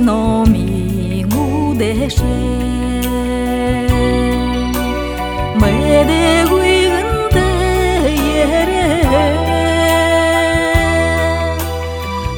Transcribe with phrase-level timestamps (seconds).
[0.00, 0.64] no mi
[1.24, 2.34] ngu de she
[5.60, 5.72] me
[6.08, 7.48] de gui gan te
[8.26, 8.84] ye re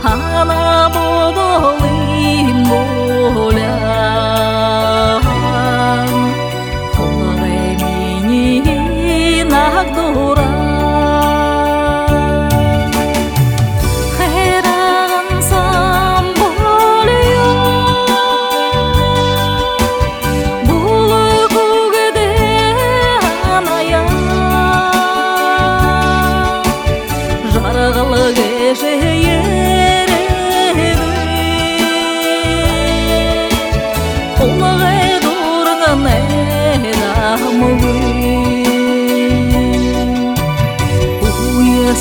[0.02, 0.14] ha
[0.50, 0.62] na
[0.94, 1.48] bo do
[1.82, 2.82] li mo
[3.59, 3.74] la
[6.96, 7.06] ho
[7.40, 8.45] re mi ni
[9.52, 9.64] na
[9.96, 10.06] do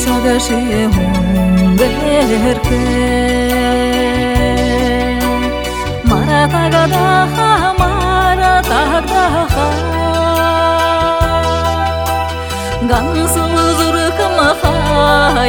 [0.03, 2.17] sadece hunderke
[6.09, 9.65] marata gadaha marata gadaha
[12.89, 13.46] gansu
[15.37, 15.45] אַ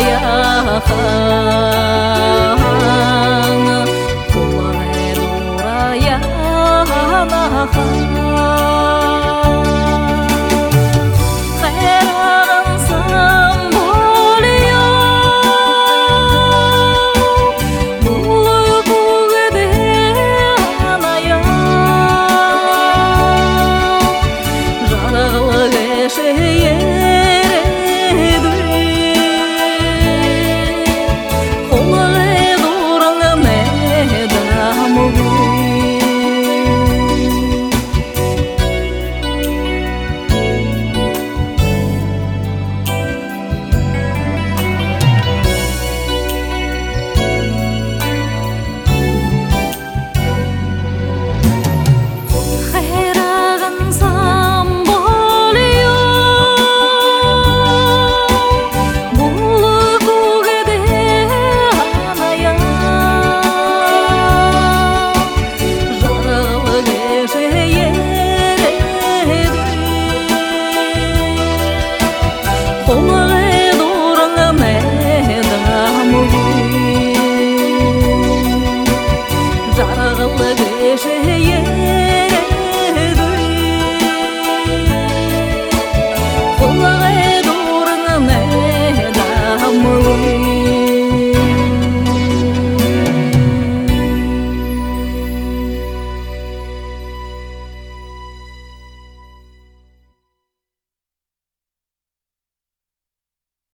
[72.88, 73.37] 风